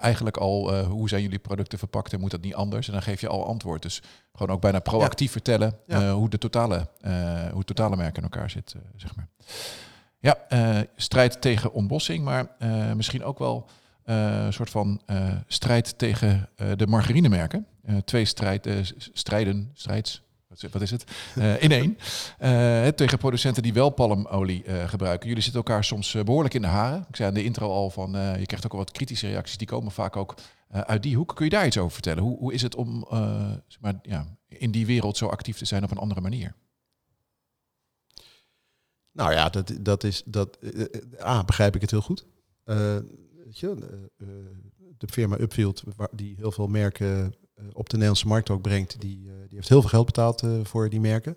[0.00, 2.86] eigenlijk al hoe zijn jullie producten verpakt en moet dat niet anders?
[2.86, 3.82] En dan geef je al antwoord.
[3.82, 6.12] Dus gewoon ook bijna proactief vertellen Ja.
[6.12, 6.88] hoe de totale,
[7.50, 9.28] hoe het totale merk in elkaar zit, zeg maar.
[10.18, 10.36] Ja,
[10.96, 12.56] strijd tegen ontbossing, maar
[12.96, 13.68] misschien ook wel
[14.04, 17.66] een soort van eh, strijd tegen eh, de margarinemerken.
[17.82, 18.76] Eh, twee strijd, eh,
[19.12, 20.22] strijden, strijds,
[20.70, 21.04] wat is- het?
[21.34, 21.98] Eh, in één.
[22.38, 25.28] Eh, tegen producenten die wel palmolie eh, gebruiken.
[25.28, 27.04] Jullie zitten elkaar soms eh, behoorlijk in de haren.
[27.08, 29.56] Ik zei aan de intro al van, eh, je krijgt ook al wat kritische reacties.
[29.58, 30.34] Die komen vaak ook
[30.68, 31.34] eh, uit die hoek.
[31.36, 32.22] Kun je daar iets over vertellen?
[32.22, 35.64] Hoe, hoe is het om eh, zeg maar, ja, in die wereld zo actief te
[35.64, 36.54] zijn op een andere manier?
[39.12, 40.84] Nou ja, dat, dat is, dat, eh,
[41.18, 42.24] eh, begrijp ik het heel goed.
[43.62, 43.68] Eh,
[44.16, 44.28] eh,
[44.98, 45.82] de firma Upfield,
[46.12, 49.80] die heel veel merken eh, op de Nederlandse markt ook brengt, die, die heeft heel
[49.80, 51.36] veel geld betaald voor die merken.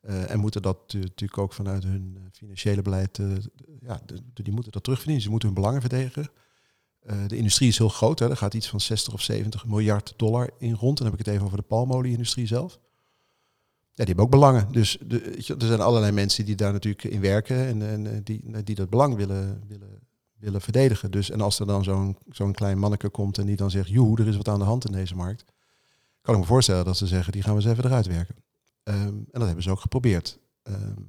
[0.00, 3.26] En moeten dat tu- natuurlijk ook vanuit hun financiële beleid, eh,
[3.80, 4.00] ja,
[4.34, 5.24] die moeten dat terugverdienen.
[5.24, 6.28] Ze moeten hun belangen verdedigen.
[7.26, 8.30] De industrie is heel groot, hè.
[8.30, 10.96] er gaat iets van 60 of 70 miljard dollar in rond.
[10.98, 12.72] Dan heb ik het even over de palmolie-industrie zelf.
[12.72, 14.72] Ja, die hebben ook belangen.
[14.72, 15.20] Dus de,
[15.58, 19.16] er zijn allerlei mensen die daar natuurlijk in werken en, en die, die dat belang
[19.16, 20.00] willen, willen,
[20.44, 21.10] willen verdedigen.
[21.10, 24.20] Dus, en als er dan zo'n zo'n klein manneke komt en die dan zegt, joe,
[24.20, 25.44] er is wat aan de hand in deze markt,
[26.20, 28.34] kan ik me voorstellen dat ze zeggen, die gaan we eens even eruit werken.
[28.82, 30.38] Ehm, en dat hebben ze ook geprobeerd.
[30.62, 31.00] Ehm,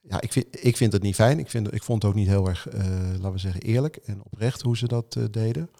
[0.00, 1.38] ja, ik vind, ik vind het niet fijn.
[1.38, 2.80] Ik, vind, ik vond het ook niet heel erg, eh,
[3.12, 5.70] laten we zeggen, eerlijk en oprecht hoe ze dat eh, deden.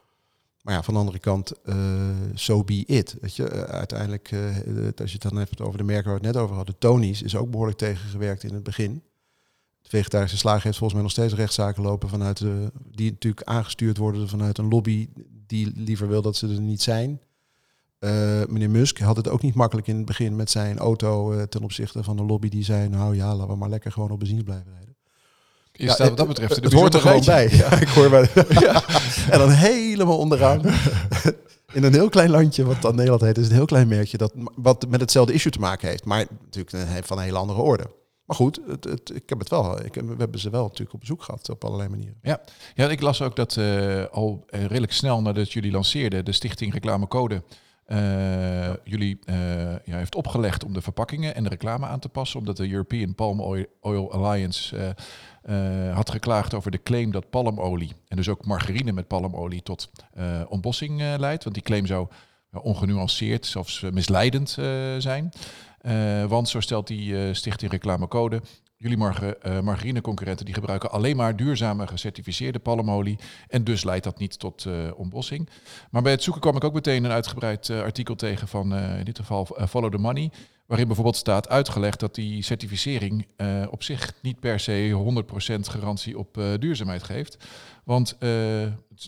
[0.63, 3.17] Maar ja, van de andere kant, eh so be it.
[3.21, 4.33] Weet je, uiteindelijk,
[5.01, 7.23] als je het dan hebt over de merken waar we het net over hadden, Tony's
[7.23, 9.03] is ook behoorlijk tegengewerkt in het begin.
[9.93, 14.29] Vegetarische slager heeft volgens mij nog steeds rechtszaken lopen vanuit de, die natuurlijk aangestuurd worden
[14.29, 15.09] vanuit een lobby
[15.47, 17.21] die liever wil dat ze er niet zijn.
[17.99, 18.11] Eh,
[18.49, 21.63] meneer Musk had het ook niet makkelijk in het begin met zijn auto eh, ten
[21.63, 24.43] opzichte van de lobby die zei, nou ja, laten we maar lekker gewoon op benzine
[24.43, 24.97] blijven rijden.
[25.73, 27.49] Je Ja, staat wat dat betreft het, hoort er gewoon bij.
[27.51, 28.31] Ja, ik hoor bij.
[29.33, 30.61] en dan helemaal onderaan.
[31.73, 34.33] In een heel klein landje, wat dan Nederland heet, is een heel klein merkje dat
[34.55, 38.01] wat met hetzelfde issue te maken heeft, maar natuurlijk van een hele andere orde.
[38.33, 39.85] Maar goed, het, het, ik heb het wel.
[39.85, 42.17] Ik we hebben ze wel natuurlijk op bezoek gehad op allerlei manieren.
[42.75, 46.73] Ja, ik las ook dat eh, al eh, redelijk snel nadat jullie lanceerden, de Stichting
[46.73, 47.43] Reclamecode
[47.85, 49.19] eh, jullie
[49.85, 53.15] ja, heeft opgelegd om de verpakkingen en de reclame aan te passen, omdat de European
[53.15, 53.41] Palm
[53.81, 54.95] Oil, Alliance
[55.93, 59.91] had geklaagd over de claim dat palmolie en dus ook margarine met palmolie tot
[60.49, 61.45] ontbossing leidt.
[61.45, 62.09] Want die claim zou
[62.53, 64.51] ja, ongenuanceerd, zelfs misleidend
[64.99, 65.33] zijn.
[65.83, 68.43] Eh, want zo stelt die eh, Stichting Reclamecode,
[68.77, 73.19] Jullie marge, eh, margarineconcurrenten die gebruiken alleen maar duurzame gecertificeerde palmolie.
[73.49, 74.67] En dus leidt dat niet tot
[74.97, 75.49] ontbossing.
[75.91, 79.19] Maar bij het zoeken kwam ik ook meteen een uitgebreid artikel tegen van in dit
[79.19, 80.31] geval Follow the Money.
[80.67, 85.23] Waarin bijvoorbeeld staat uitgelegd dat die certificering eh, op zich niet per se
[85.57, 87.37] 100% garantie op eh, duurzaamheid geeft.
[87.85, 88.29] Want eh,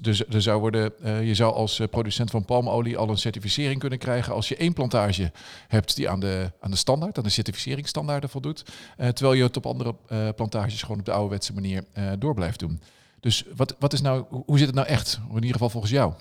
[0.00, 0.92] dus, er zou worden,
[1.26, 5.32] je zou als producent van palmolie al een certificering kunnen krijgen als je één plantage
[5.68, 8.64] hebt die aan de, aan de standaard, aan de certificeringsstandaarden voldoet.
[8.96, 9.94] Terwijl je het op andere
[10.32, 11.84] plantages gewoon op de ouderwetse manier
[12.18, 12.80] door blijft doen.
[13.20, 15.20] Dus wat, wat is nou, hoe zit het nou echt?
[15.28, 16.12] In ieder geval volgens jou.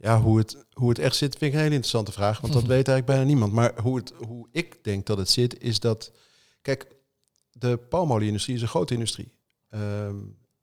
[0.00, 2.62] Ja, hoe het, hoe het echt zit vind ik een hele interessante vraag, want dat
[2.76, 3.52] weet eigenlijk bijna niemand.
[3.52, 6.12] Maar hoe, het, hoe ik denk dat het zit, is dat...
[6.62, 6.96] Kijk,
[7.50, 9.32] de palmolie-industrie is een grote industrie.
[9.68, 10.16] Ehm,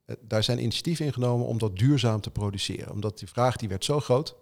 [0.06, 2.92] eh, daar zijn initiatieven ingenomen om dat duurzaam te produceren.
[2.92, 4.36] Omdat die vraag die werd zo groot,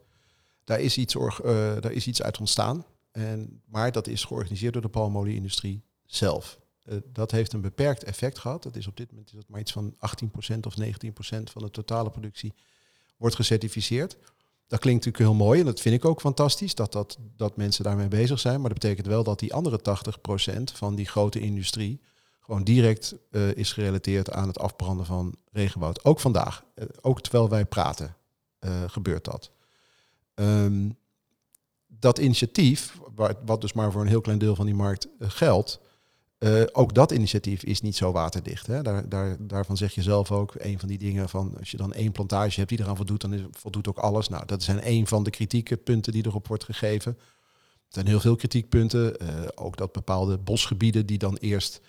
[0.64, 1.42] daar is iets, eh,
[1.80, 2.86] daar is iets uit ontstaan.
[3.12, 6.60] En, maar dat is georganiseerd door de palmolie-industrie zelf.
[6.84, 8.64] Eh, dat heeft een beperkt effect gehad.
[8.64, 11.72] Dat is op dit moment is dat maar iets van 18% of 19% van de
[11.72, 12.54] totale productie
[13.18, 14.18] wordt gecertificeerd.
[14.74, 17.84] Dat klinkt natuurlijk heel mooi en dat vind ik ook fantastisch dat, dat, dat mensen
[17.84, 18.60] daarmee bezig zijn.
[18.62, 19.80] Maar dat betekent wel dat die andere
[20.60, 22.02] 80% van die grote industrie
[22.40, 26.06] gewoon direct uh, is gerelateerd aan het afbranden van regenwoud.
[26.06, 28.16] Ook vandaag, uh, ook terwijl wij praten,
[28.60, 29.52] uh, gebeurt dat.
[30.36, 30.98] Um,
[31.88, 33.00] dat initiatief,
[33.46, 35.80] wat dus maar voor een heel klein deel van die markt geldt,
[36.72, 38.68] ook dat initiatief is niet zo waterdicht.
[38.68, 38.82] Hè?
[38.82, 41.94] Daar, daar, daarvan zeg je zelf ook, een van die dingen van als je dan
[41.94, 44.30] één plantage hebt die eraan voldoet, dan voldoet ook alles.
[44.30, 47.18] Nou, dat zijn een van de kritieke punten die erop wordt gegeven.
[47.18, 49.16] Er zijn heel veel kritiekpunten.
[49.56, 51.82] ook dat bepaalde bosgebieden die dan eerst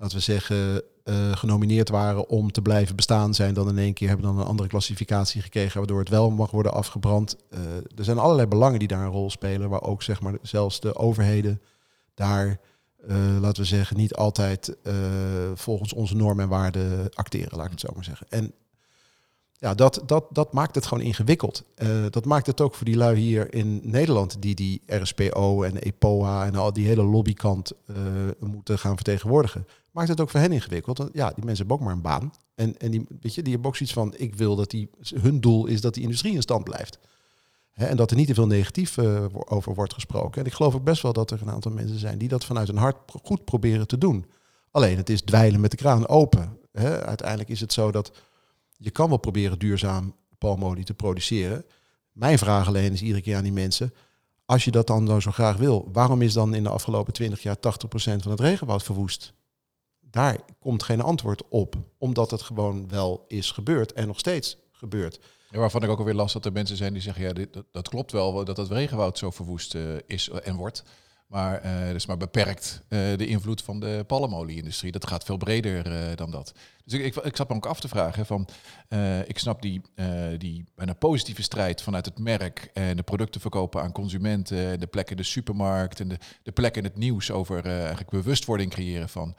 [0.00, 4.08] laten we zeggen, uh, genomineerd waren om te blijven bestaan zijn, dan in één keer
[4.08, 7.36] hebben dan een andere klassificatie gekregen, waardoor het wel mag worden afgebrand.
[7.50, 7.60] Uh,
[7.96, 10.96] er zijn allerlei belangen die daar een rol spelen, waar ook zeg maar zelfs de
[10.96, 11.60] overheden
[12.14, 12.60] daar,
[13.08, 14.76] uh, laten we zeggen, niet altijd
[15.54, 18.26] volgens onze normen en waarden acteren, laat ik het zo maar zeggen.
[18.28, 18.52] En
[19.52, 21.64] ja, dat, dat, dat maakt het gewoon ingewikkeld.
[22.10, 26.46] dat maakt het ook voor die lui hier in Nederland, die die RSPO en EPOA
[26.46, 27.72] en al die hele lobbykant
[28.38, 30.98] moeten gaan vertegenwoordigen maakt het ook voor hen ingewikkeld.
[30.98, 32.32] Want ja, die mensen hebben ook maar een baan.
[32.54, 35.40] En, en die, weet je, die hebben ook zoiets van, ik wil dat die, hun
[35.40, 36.98] doel is dat die industrie in stand blijft.
[37.88, 40.40] En dat er niet te veel negatief uh, over wordt gesproken.
[40.40, 42.68] En ik geloof ook best wel dat er een aantal mensen zijn die dat vanuit
[42.68, 44.24] hun hart goed proberen te doen.
[44.70, 46.58] Alleen het is dweilen met de kraan open.
[47.04, 48.12] uiteindelijk is het zo dat
[48.76, 51.64] je kan wel proberen duurzaam palmolie te produceren.
[52.12, 53.94] Mijn vraag alleen is iedere keer aan die mensen,
[54.44, 57.42] als je dat dan nou zo graag wil, waarom is dan in de afgelopen 20
[57.42, 57.60] jaar 80%
[58.16, 59.34] van het regenwoud verwoest?
[60.10, 65.20] daar komt geen antwoord op, omdat het gewoon wel is gebeurd en nog steeds gebeurt.
[65.50, 68.12] Waarvan ik ook alweer last dat er mensen zijn die zeggen, ja, dit, dat, klopt
[68.12, 70.82] wel, dat het regenwoud zo verwoest uh, is en wordt.
[71.26, 74.92] Maar uh, dus maar beperkt uh, de invloed van de palmolie-industrie.
[74.92, 76.52] Dat gaat veel breder dan dat.
[76.84, 78.48] Dus ik, ik, ik zat me ook af te vragen van,
[79.26, 79.82] ik snap die,
[80.38, 85.16] die bijna positieve strijd vanuit het merk en de producten verkopen aan consumenten, de plekken
[85.16, 89.36] in de supermarkt en de, de plekken in het nieuws over eigenlijk bewustwording creëren van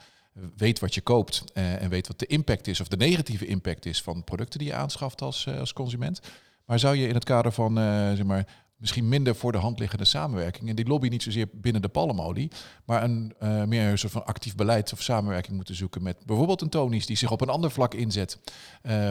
[0.56, 3.86] weet wat je koopt uh, en weet wat de impact is of de negatieve impact
[3.86, 6.20] is van producten die je aanschaft als, uh, als consument.
[6.64, 9.78] Maar zou je in het kader van uh, zeg maar, misschien minder voor de hand
[9.78, 12.50] liggende samenwerking en die lobby niet zozeer binnen de palmolie,
[12.84, 13.34] maar een
[13.68, 17.16] meer een soort van actief beleid of samenwerking moeten zoeken met bijvoorbeeld een Tonis die
[17.16, 18.38] zich op een ander vlak inzet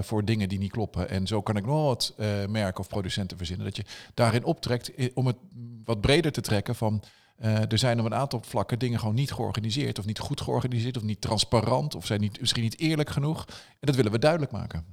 [0.01, 1.10] voor dingen die niet kloppen.
[1.10, 2.13] En zo kan ik nog wat
[2.49, 5.38] merken of producenten verzinnen dat je daarin optrekt om het
[5.84, 7.03] wat breder te trekken van
[7.41, 10.97] uh, er zijn op een aantal vlakken dingen gewoon niet georganiseerd of niet goed georganiseerd
[10.97, 13.45] of niet transparant of zijn niet, misschien niet eerlijk genoeg.
[13.47, 14.86] En dat willen we duidelijk maken.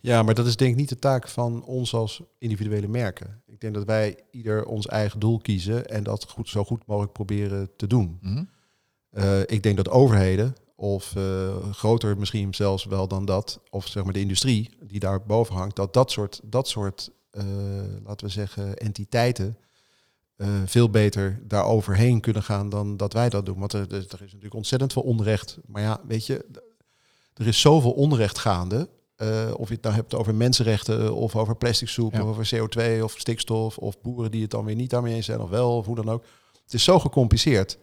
[0.00, 3.42] Ja, maar dat is denk ik niet de taak van ons als individuele merken.
[3.46, 7.12] Ik denk dat wij ieder ons eigen doel kiezen en dat goed, zo goed mogelijk
[7.12, 8.18] proberen te doen.
[8.20, 8.48] Mm -hmm.
[9.12, 14.04] uh, ik denk dat overheden, of uh, groter misschien zelfs wel dan dat, of zeg
[14.04, 17.10] maar de industrie die daar boven hangt, dat dat soort, dat soort
[18.04, 19.56] laten we zeggen, entiteiten
[20.40, 23.58] uh, veel beter daar overheen kunnen gaan dan dat wij dat doen.
[23.58, 25.58] Want er, er, is natuurlijk ontzettend veel onrecht.
[25.66, 26.44] Maar ja, weet je,
[27.34, 28.88] er is zoveel onrecht gaande.
[29.16, 32.22] Uh, of je het nou hebt over mensenrechten of over plastic soep ja.
[32.22, 35.40] of over CO2 of stikstof of boeren die het dan weer niet daarmee eens zijn
[35.40, 36.24] of wel of hoe dan ook.
[36.64, 37.78] Het is zo gecompliceerd.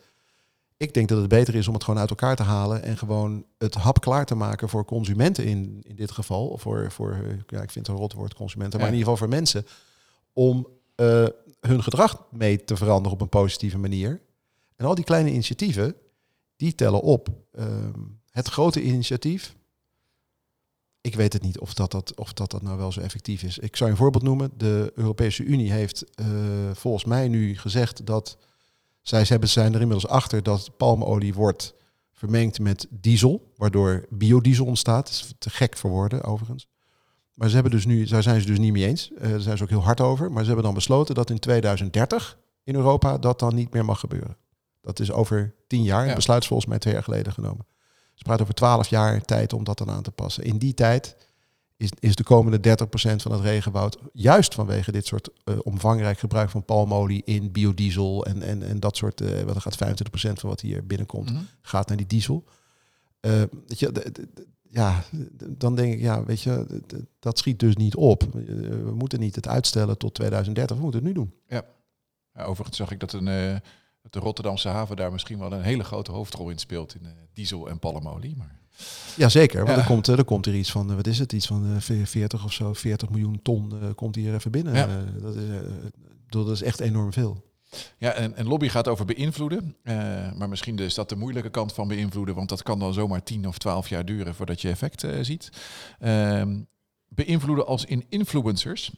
[0.78, 3.46] Ik denk dat het beter is om het gewoon uit elkaar te halen en gewoon
[3.58, 6.48] het hap klaar te maken voor consumenten in, in dit geval.
[6.48, 7.18] Of voor, voor
[7.48, 8.86] ja, ik vind het een rot woord consumenten, ja.
[8.86, 9.66] maar in ieder geval voor mensen.
[10.34, 11.28] Om uh,
[11.68, 14.22] hun gedrag mee te veranderen op een positieve manier.
[14.76, 15.96] En al die kleine initiatieven,
[16.56, 17.30] die tellen op.
[17.60, 19.56] Um, het grote initiatief,
[21.02, 23.58] ik weet het niet of dat, dat, of dat, dat nou wel zo effectief is.
[23.58, 24.52] Ik zou een voorbeeld noemen.
[24.58, 26.28] De Europese Unie heeft uh,
[26.74, 28.38] volgens mij nu gezegd dat
[29.02, 31.74] zij hebben, zijn er inmiddels achter dat palmolie wordt
[32.12, 35.06] vermengd met diesel, waardoor biodiesel ontstaat.
[35.06, 36.68] Dat is te gek voor woorden overigens.
[37.38, 39.12] Maar ze hebben dus nu, daar zijn ze dus niet mee eens.
[39.12, 40.32] Uh, daar zijn ze ook heel hard over.
[40.32, 44.00] Maar ze hebben dan besloten dat in 2030 in Europa dat dan niet meer mag
[44.00, 44.38] gebeuren.
[44.82, 46.02] Dat is over tien jaar.
[46.02, 46.06] Ja.
[46.06, 47.66] Het besluit is volgens mij twee jaar geleden genomen.
[48.14, 50.44] Ze praten over twaalf jaar tijd om dat dan aan te passen.
[50.44, 51.16] In die tijd
[51.78, 56.50] is, is de komende 30% van het regenwoud, juist vanwege dit soort uh, omvangrijk gebruik
[56.50, 60.62] van palmolie in biodiesel en, en, en dat soort, uh, wat gaat 25% van wat
[60.62, 61.48] hier binnenkomt, mm -hmm.
[61.62, 62.44] gaat naar die diesel.
[63.22, 63.32] Uh,
[63.68, 63.92] weet je,
[64.70, 65.04] ja,
[65.50, 66.82] dan denk ik, ja, weet je,
[67.20, 68.24] dat schiet dus niet op.
[68.34, 71.34] We moeten niet het uitstellen tot 2030, we moeten het nu doen.
[71.48, 71.66] Ja,
[72.34, 73.56] ja overigens zag ik dat, een, uh,
[74.02, 77.12] dat de Rotterdamse haven daar misschien wel een hele grote hoofdrol in speelt in uh,
[77.34, 78.36] diesel en palmolie.
[78.38, 78.60] Maar...
[79.16, 79.58] Ja, zeker.
[79.58, 79.78] Want ja.
[79.78, 82.74] Er, komt, er komt er iets van, wat is het, iets van 40 of zo,
[82.74, 84.74] 40 miljoen ton komt hier even binnen.
[84.74, 85.04] Ja.
[85.22, 85.44] dat, is,
[86.30, 87.47] dat is echt enorm veel.
[87.98, 89.76] Ja, en, en, lobby gaat over beïnvloeden.
[89.84, 89.94] Uh,
[90.34, 93.48] maar misschien is dat de moeilijke kant van beïnvloeden, want dat kan dan zomaar 10
[93.48, 95.50] of 12 jaar duren voordat je effect uh, ziet.
[96.00, 96.42] Uh,
[97.08, 98.92] beïnvloeden als in influencers.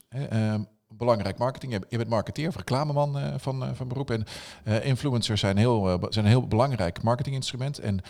[1.00, 1.86] Belangrijk marketing.
[1.90, 4.12] Je, bent marketeer of reclameman uh, van, uh, van beroep.
[4.12, 4.26] En
[4.64, 7.80] uh, influencers zijn, heel, zijn een heel belangrijk marketinginstrument.
[7.80, 8.02] En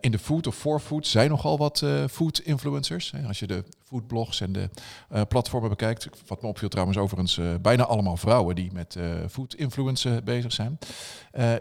[0.00, 3.12] in de food of for food zijn nogal wat food influencers.
[3.26, 4.68] Als je de foodblogs en de
[5.28, 6.08] platformen bekijkt.
[6.26, 8.98] Wat me opviel trouwens overigens bijna allemaal vrouwen die met
[9.30, 10.78] food influencen bezig zijn.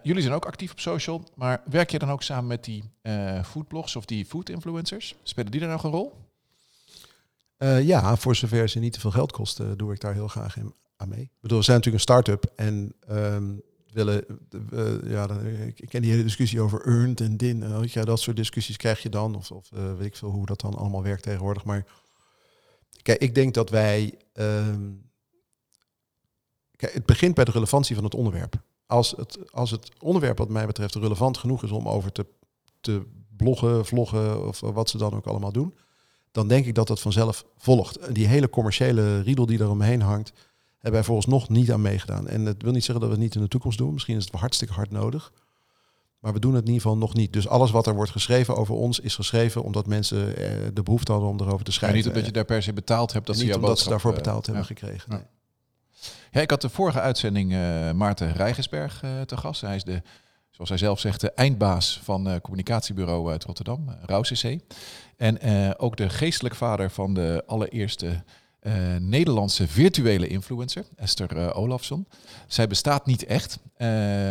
[0.04, 1.24] jullie zijn ook actief op social.
[1.36, 2.84] Maar werk je dan ook samen met die
[3.44, 5.16] foodblogs of die food influencers?
[5.24, 6.23] Spelen die daar nog een rol?
[7.64, 10.58] Uh, ja, voor zover ze niet te veel geld kosten, doe ik daar heel graag
[10.96, 11.22] aan mee.
[11.22, 14.26] Ik bedoel, we zijn natuurlijk een start-up en um, willen,
[14.74, 15.40] uh, ja,
[15.76, 17.64] ik, ken die hele discussie over earned en din.
[17.86, 20.74] Ja, dat soort discussies krijg je dan, of, of weet ik veel hoe dat dan
[20.74, 21.64] allemaal werkt tegenwoordig.
[21.64, 21.86] Maar
[23.02, 24.18] kijk, ik denk dat wij.
[24.34, 25.12] Um,
[26.76, 28.56] kijk, het begint bij de relevantie van het onderwerp.
[28.86, 32.26] Als het, als het onderwerp, wat mij betreft, relevant genoeg is om over te,
[32.82, 33.06] te
[33.38, 35.74] bloggen, vloggen of wat ze dan ook allemaal doen
[36.34, 38.14] dan denk ik dat dat vanzelf volgt.
[38.14, 40.34] Die hele commerciële riedel die er omheen hangt,
[40.74, 42.28] hebben wij volgens nog niet aan meegedaan.
[42.28, 43.94] En het wil niet zeggen dat we het niet in de toekomst doen.
[43.94, 45.32] Misschien is het hartstikke hard nodig.
[46.20, 47.34] Maar we doen het in ieder geval nog niet.
[47.34, 51.12] Dus alles wat er wordt geschreven over ons is geschreven omdat mensen eh, de behoefte
[51.12, 51.98] hadden om erover te schrijven.
[51.98, 54.14] En niet omdat je daar per se betaald hebt dat ze niet omdat ze daarvoor
[54.14, 55.10] betaald uh, hebben gekregen.
[55.10, 55.22] Nee.
[56.32, 59.62] Ja, ik had de vorige uitzending uh, Maarten Rijgensberg uh, te gast.
[59.62, 60.02] Hij is de
[60.54, 64.60] zoals hij zelf zegt, de eindbaas van uh, communicatiebureau uit Rotterdam, uh, CC.
[65.18, 68.24] En uh, ook de geestelijk vader van de allereerste
[69.00, 72.08] Nederlandse virtuele influencer, Esther Olafsson.
[72.48, 73.60] Zij bestaat niet echt,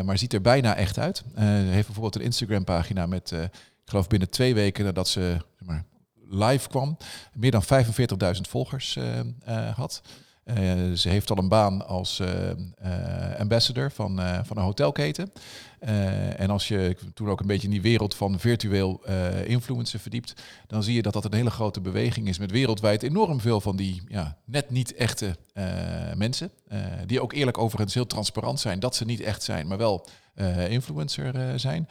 [0.04, 1.24] maar ziet er bijna echt uit.
[1.34, 3.50] Heeft bijvoorbeeld een Instagram-pagina met, ik
[3.84, 5.84] geloof binnen twee weken nadat ze zeg maar,
[6.28, 6.96] live kwam,
[7.32, 8.98] meer dan 45.000 volgers
[9.74, 10.02] had.
[10.44, 12.28] Uh, ze heeft al een baan als uh,
[12.84, 15.32] uh, ambassador van, van een hotelketen.
[16.36, 19.04] En als je toen ook een beetje in die wereld van virtueel
[19.44, 20.34] influencer verdiept,
[20.66, 23.76] dan zie je dat dat een hele grote beweging is met wereldwijd enorm veel van
[23.76, 25.36] die ja, net niet echte
[26.16, 26.50] mensen.
[27.06, 30.06] die ook eerlijk overigens heel transparant zijn dat ze niet echt zijn, maar wel
[30.68, 31.88] influencer zijn.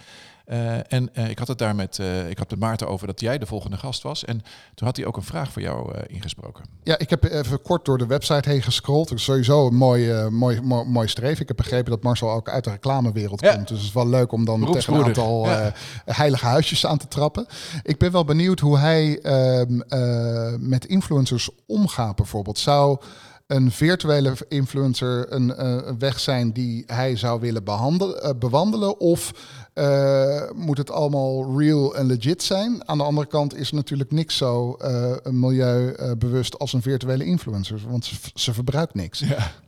[0.51, 3.19] Uh, en uh, ik had het daar met, uh, ik had met Maarten over dat
[3.19, 4.25] jij de volgende gast was.
[4.25, 4.41] En
[4.75, 6.65] toen had hij ook een vraag voor jou ingesproken.
[6.83, 9.11] Ja, ik heb even kort door de website heen gescrolld.
[9.15, 11.39] Sowieso een mooi, mooi, mooi, mooi streef.
[11.39, 13.53] Ik heb begrepen dat Marcel ook uit de reclamewereld ja.
[13.53, 13.67] komt.
[13.67, 15.73] Dus het is wel leuk om dan tegen een aantal ja.
[16.05, 17.45] heilige huisjes aan te trappen.
[17.83, 22.59] Ik ben wel benieuwd hoe hij ehm, met influencers omgaat bijvoorbeeld.
[22.59, 22.99] Zou
[23.47, 25.53] een virtuele influencer een,
[25.99, 28.99] weg zijn die hij zou willen behandelen, bewandelen?
[28.99, 29.31] Of
[29.73, 32.87] uh, moet het allemaal real en legit zijn?
[32.87, 34.77] Aan de andere kant is natuurlijk niks zo
[35.23, 39.19] milieubewust als een virtuele influencer, want ze, ze verbruikt niks.
[39.19, 39.51] Ja.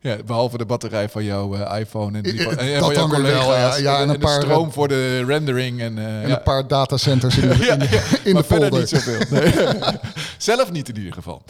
[0.00, 3.46] Ja, behalve de batterij van jouw iPhone en, die van, en van jouw collega's.
[3.46, 5.80] Wel, ja, ja, en, een paar, stroom voor de rendering.
[5.80, 6.36] En, en ja.
[6.36, 8.78] een paar datacenters in de, in de, in de polder.
[8.78, 9.20] niet zoveel.
[9.30, 9.52] Nee.
[10.38, 11.42] Zelf niet in ieder geval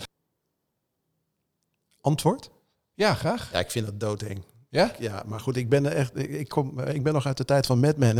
[2.01, 2.51] antwoord?
[2.95, 3.49] Ja, graag.
[3.53, 4.43] Ja, ik vind dat doodeng.
[4.71, 4.95] Ja?
[4.99, 6.19] Ja, maar goed, ik ben er echt.
[6.19, 8.17] Ik, kom, ik ben nog uit de tijd van Mad Men.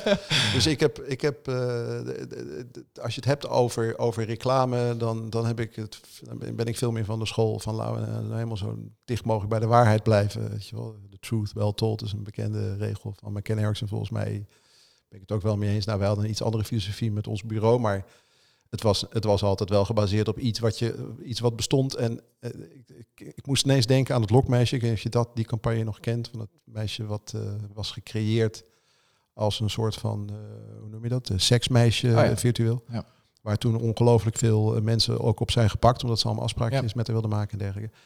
[0.54, 4.24] dus ik heb, ik heb uh, de, de, de, als je het hebt over, over
[4.24, 7.74] reclame, dan, dan heb ik het, dan ben ik veel meer van de school van
[7.74, 10.50] laten we helemaal zo dicht mogelijk bij de waarheid blijven.
[10.50, 13.88] Weet je wel, the truth well told is een bekende regel van McKenna Erickson.
[13.88, 14.46] Volgens mij
[15.08, 15.84] ben ik het ook wel mee eens.
[15.84, 18.04] Nou, wij hadden een iets andere filosofie met ons bureau, maar
[18.70, 21.94] het was, het was altijd wel gebaseerd op iets wat, je, iets wat bestond.
[21.94, 24.74] En uh, ik, ik, ik, moest ineens denken aan het lokmeisje.
[24.74, 26.28] Ik weet niet of je dat, die campagne nog kent.
[26.28, 28.64] Van het meisje wat uh, was gecreëerd
[29.32, 30.36] als een soort van, uh,
[30.80, 31.30] hoe noem je dat?
[31.36, 32.36] seksmeisje oh ja.
[32.36, 32.84] virtueel.
[32.90, 33.04] Ja.
[33.42, 36.02] Waar toen ongelooflijk veel mensen ook op zijn gepakt.
[36.02, 36.96] Omdat ze allemaal afspraakjes ja.
[36.96, 37.96] met haar wilden maken en dergelijke.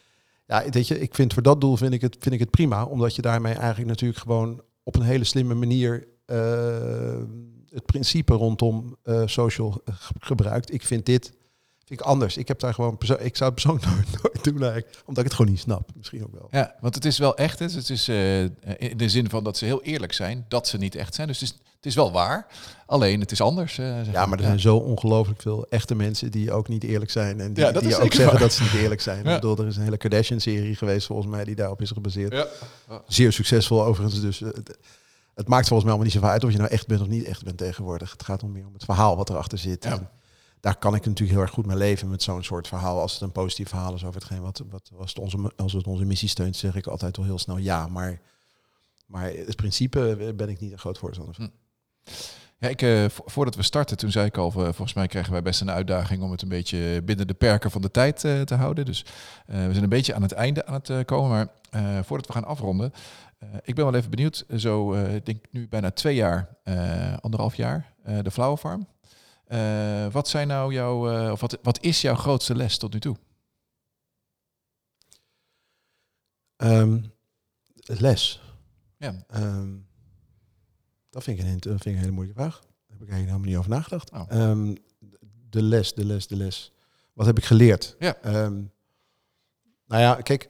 [0.46, 2.85] Ja, weet je, ik vind voor dat doel vind ik, het, vind ik het prima.
[2.85, 6.09] Omdat je daarmee eigenlijk natuurlijk gewoon op een hele slimme manier
[7.72, 9.82] het principe rondom uh, social
[10.18, 10.74] gebruikt.
[10.74, 11.32] Ik vind dit
[11.85, 12.37] vind ik anders.
[12.37, 15.35] Ik heb daar gewoon ik zou het persoonlijk nooit, nooit doen eigenlijk, omdat ik het
[15.35, 15.90] gewoon niet snap.
[15.96, 16.48] Misschien ook wel.
[16.50, 17.58] Ja, want het is wel echt.
[17.58, 17.66] Hè?
[17.66, 20.94] Het is uh, in de zin van dat ze heel eerlijk zijn, dat ze niet
[20.94, 21.26] echt zijn.
[21.26, 22.46] Dus het is, het is wel waar.
[22.87, 23.78] Alleen het is anders.
[23.78, 27.40] Uh, ja, maar er zijn zo ongelooflijk veel echte mensen die ook niet eerlijk zijn
[27.40, 28.38] en die, ja, die ook zeggen waar.
[28.38, 29.24] dat ze niet eerlijk zijn.
[29.24, 29.35] Ja.
[29.35, 32.32] Ik bedoel, er is een hele Kardashian-serie geweest volgens mij die daarop is gebaseerd.
[32.32, 32.46] Ja.
[33.06, 34.20] Zeer succesvol overigens.
[34.20, 34.42] Dus
[35.34, 37.24] het maakt volgens mij allemaal niet zoveel uit of je nou echt bent of niet
[37.24, 38.12] echt bent tegenwoordig.
[38.12, 39.84] Het gaat om meer om het verhaal wat erachter zit.
[39.84, 40.10] Ja.
[40.60, 43.00] daar kan ik natuurlijk heel erg goed mee leven met zo'n soort verhaal.
[43.00, 45.86] Als het een positief verhaal is over hetgeen wat, wat als, het onze, als het
[45.86, 47.86] onze missie steunt, zeg ik altijd wel heel snel ja.
[47.86, 48.20] Maar,
[49.06, 51.50] maar het principe ben ik niet een groot voorstander van.
[52.04, 52.10] Hm.
[52.62, 55.60] Ja, ik, uh, voordat we starten, toen zei ik al, volgens mij krijgen wij best
[55.60, 58.84] een uitdaging om het een beetje binnen de perken van de tijd uh, te houden.
[58.84, 59.04] Dus
[59.46, 61.30] uh, we zijn een beetje aan het einde aan het komen.
[61.30, 62.92] Maar voordat we gaan afronden,
[63.62, 66.57] ik ben wel even benieuwd, zo uh, ik denk nu bijna twee jaar,
[67.20, 68.87] anderhalf jaar, de Flower Farm.
[70.12, 73.16] wat zijn nou jouw, of wat, wat is jouw grootste les tot nu toe?
[76.62, 77.12] Um,
[77.85, 78.40] les.
[78.96, 79.24] Ja.
[79.35, 79.87] Um,
[81.11, 82.61] dat, vind ik een, dat vind ik een hele moeilijke vraag.
[82.61, 84.11] Daar heb ik eigenlijk helemaal niet over nagedacht.
[84.11, 84.48] Oh.
[84.50, 84.76] Um,
[85.48, 86.72] de les, de les, de les.
[87.12, 87.96] Wat heb ik geleerd?
[87.98, 88.16] Ja.
[88.22, 88.70] nou
[89.87, 90.48] ja, kijk.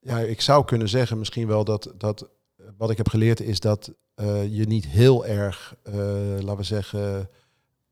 [0.00, 2.28] Ja, ik zou kunnen zeggen misschien wel dat, dat
[2.76, 5.94] wat ik heb geleerd is dat uh, je niet heel erg, uh,
[6.40, 7.30] laten we zeggen,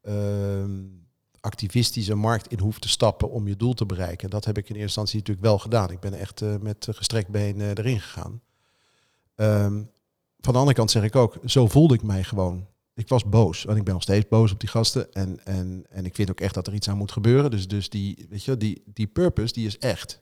[0.03, 0.65] uh,
[1.41, 4.31] activistische markt in hoeft te stappen om je doel te bereiken.
[4.31, 5.91] Dat heb ik in eerste instantie natuurlijk wel gedaan.
[5.91, 8.41] Ik ben echt uh, met gestrekt been erin gegaan.
[9.35, 9.91] Um,
[10.41, 12.67] van de andere kant zeg ik ook, zo voelde ik mij gewoon.
[12.95, 15.13] Ik was boos en ik ben nog steeds boos op die gasten.
[15.13, 17.51] En, en, en ik vind ook echt dat er iets aan moet gebeuren.
[17.51, 20.21] Dus, dus die, weet je, die, die purpose die is echt.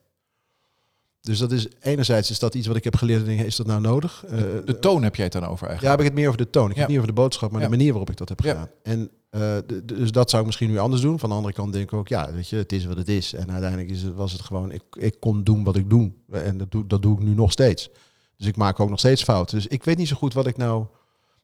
[1.25, 3.27] Dus dat is enerzijds is dat iets wat ik heb geleerd.
[3.27, 4.25] En is dat nou nodig?
[4.25, 5.83] Uh, de toon heb jij het dan over eigenlijk?
[5.83, 6.71] Ja, heb ik het meer over de toon.
[6.71, 6.81] Ik ja.
[6.81, 7.67] heb het niet over de boodschap, maar ja.
[7.67, 8.69] de manier waarop ik dat heb gedaan.
[8.83, 8.91] Ja.
[8.93, 11.19] En uh, dus dat zou ik misschien nu anders doen.
[11.19, 13.33] Van de andere kant denk ik ook, ja, weet je, het is wat het is.
[13.33, 16.13] En uiteindelijk is het, was het gewoon, ik, ik kon doen wat ik doe.
[16.31, 17.91] En dat doe, dat doe ik nu nog steeds.
[18.37, 19.57] Dus ik maak ook nog steeds fouten.
[19.57, 20.87] Dus ik weet niet zo goed wat ik nou,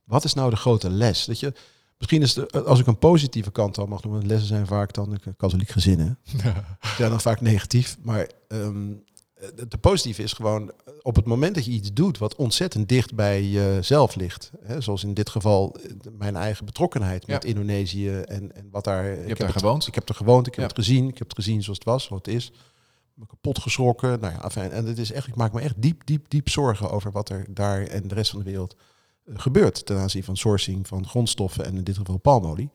[0.04, 1.24] wat is nou de grote les?
[1.24, 1.52] Dat je,
[1.98, 5.18] misschien is het, als ik een positieve kant al mag noemen, lessen zijn vaak dan
[5.36, 6.10] katholiek gezin, hè?
[6.98, 7.08] Ja.
[7.08, 7.96] dan vaak negatief.
[8.02, 9.02] Maar um,
[9.68, 10.72] de positieve is gewoon
[11.02, 14.50] op het moment dat je iets doet wat ontzettend dicht bij jezelf ligt.
[14.62, 15.76] Hè, zoals in dit geval
[16.18, 17.48] mijn eigen betrokkenheid met ja.
[17.48, 19.04] Indonesië en, en wat daar.
[19.04, 19.86] Je ik hebt heb het, gewoond.
[19.86, 22.08] Ik heb er gewoond, ik heb het gezien, ik heb het gezien zoals het was,
[22.08, 22.52] wat het is.
[23.14, 24.20] Me kapot geschrokken.
[24.20, 27.10] Nou ja, en het is echt, ik maak me echt diep, diep, diep zorgen over
[27.10, 28.76] wat er daar en de rest van de wereld
[29.34, 32.70] gebeurt ten aanzien van sourcing van grondstoffen en in dit geval palmolie.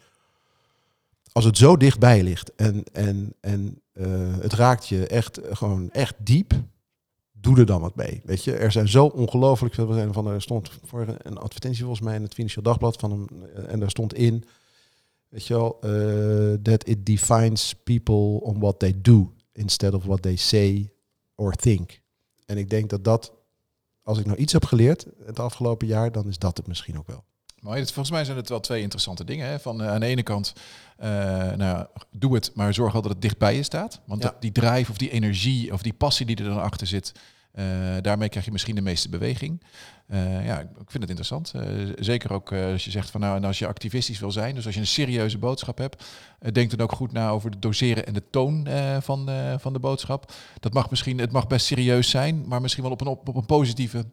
[1.35, 6.15] Als het zo dichtbij ligt en, en, en uh, het raakt je echt gewoon echt
[6.17, 6.53] diep,
[7.31, 8.21] doe er dan wat mee.
[8.23, 10.13] Weet je, er zijn zo ongelooflijk veel.
[10.13, 13.79] Van er stond voor een advertentie volgens mij in het Financieel Dagblad van hem en
[13.79, 14.43] daar stond in,
[15.27, 20.21] weet je wel, uh, that it defines people on what they do instead of what
[20.21, 20.91] they say
[21.35, 22.01] or think.
[22.45, 23.33] En ik denk dat dat,
[24.01, 27.07] als ik nou iets heb geleerd het afgelopen jaar, dan is dat het misschien ook
[27.07, 27.23] wel.
[27.73, 29.47] Volgens mij zijn het wel twee interessante dingen.
[29.47, 29.59] Hè?
[29.59, 30.53] Van uh, aan de ene kant,
[30.99, 31.07] uh,
[31.51, 34.01] nou, doe het, maar zorg wel dat het dichtbij je staat.
[34.05, 34.29] Want ja.
[34.29, 37.11] dat, die drive of die energie of die passie die er dan achter zit,
[37.55, 37.65] uh,
[38.01, 39.63] daarmee krijg je misschien de meeste beweging.
[40.09, 41.53] Uh, ja, ik vind het interessant.
[41.55, 41.63] Uh,
[41.99, 44.73] zeker ook als je zegt van nou, en als je activistisch wil zijn, dus als
[44.73, 46.03] je een serieuze boodschap hebt,
[46.51, 48.67] denk dan ook goed na over het doseren en de toon
[49.01, 50.31] van, van de boodschap.
[50.59, 53.35] Dat mag misschien, het mag best serieus zijn, maar misschien wel op een, op, op
[53.35, 54.05] een positieve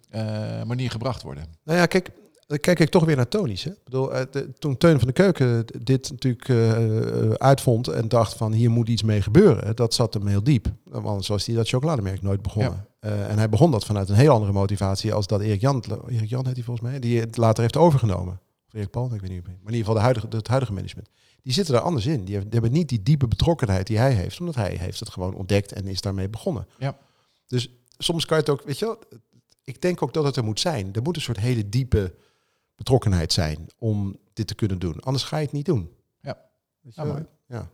[0.66, 1.44] manier gebracht worden.
[1.64, 2.10] Nou ja, kijk,
[2.52, 3.64] dan kijk ik toch weer naar Tony's.
[3.64, 3.70] Hè?
[3.70, 8.52] Ik bedoel, de, toen Teun van de Keuken dit natuurlijk uh, uitvond en dacht van
[8.52, 10.72] hier moet iets mee gebeuren, dat zat hem heel diep.
[10.84, 12.86] Want anders was hij dat chocolademerk nooit begonnen.
[13.00, 13.08] Ja.
[13.08, 16.28] Uh, en hij begon dat vanuit een heel andere motivatie als dat Erik Jan, Erik
[16.28, 18.40] Jan heet hij volgens mij, die het later heeft overgenomen.
[18.66, 19.56] Of Erik Paul, ik weet niet meer.
[19.62, 21.08] Maar in ieder geval de huidige, het huidige management.
[21.42, 22.24] Die zitten daar anders in.
[22.24, 25.72] Die hebben niet die diepe betrokkenheid die hij heeft, omdat hij heeft het gewoon ontdekt
[25.72, 26.66] en is daarmee begonnen.
[26.78, 26.98] Ja.
[27.46, 28.98] Dus soms kan je het ook, weet je wel,
[29.64, 30.92] ik denk ook dat het er moet zijn.
[30.92, 32.14] Er moet een soort hele diepe
[32.82, 35.00] betrokkenheid zijn om dit te kunnen doen.
[35.00, 35.90] Anders ga je het niet doen.
[36.20, 36.38] Ja,
[36.80, 37.04] Weet je?
[37.04, 37.26] mooi.
[37.46, 37.68] ja.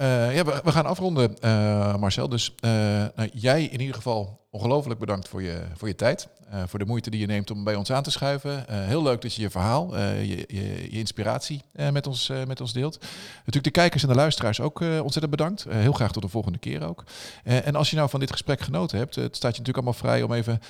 [0.00, 2.28] Uh, ja, we, we, gaan afronden, uh, Marcel.
[2.28, 2.70] Dus uh,
[3.16, 6.28] nou, jij in ieder geval ongelooflijk bedankt voor je, voor je tijd.
[6.66, 8.64] Voor de moeite die je neemt om bij ons aan te schuiven.
[8.68, 11.62] heel leuk dat je je verhaal, je, je, je, inspiratie
[11.92, 12.98] met, ons, met ons deelt.
[13.36, 15.66] Natuurlijk de kijkers en de luisteraars ook ontzettend bedankt.
[15.68, 17.04] heel graag tot de volgende keer ook.
[17.42, 20.22] en als je nou van dit gesprek genoten hebt, het staat je natuurlijk allemaal vrij
[20.22, 20.60] om even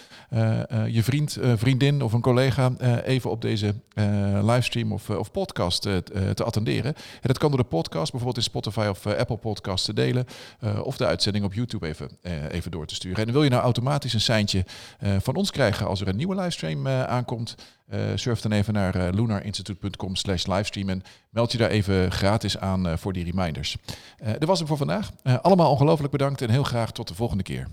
[0.92, 2.73] je vriend, vriendin of een collega
[3.05, 3.75] even op deze
[4.42, 6.95] livestream of, of podcast te attenderen.
[6.95, 10.27] En dat kan door de podcast, bijvoorbeeld in Spotify of Apple Podcasts te delen.
[10.61, 13.27] Uh, of de uitzending op YouTube even, uh, even door te sturen.
[13.27, 14.64] En wil je nou automatisch een seintje
[15.03, 17.55] uh, van ons als er een nieuwe livestream aankomt?
[18.15, 23.13] surf dan even naar lunarinstitute.com slash livestream en meld je daar even gratis aan voor
[23.13, 23.77] die reminders.
[24.17, 25.11] dat was hem voor vandaag.
[25.43, 27.69] allemaal ongelooflijk bedankt en heel graag tot de volgende keer.